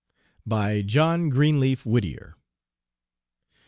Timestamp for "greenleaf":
1.29-1.85